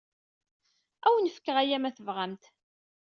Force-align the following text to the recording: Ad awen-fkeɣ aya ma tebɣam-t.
Ad 1.05 1.09
awen-fkeɣ 1.11 1.57
aya 1.61 1.77
ma 1.81 1.89
tebɣam-t. 1.95 2.43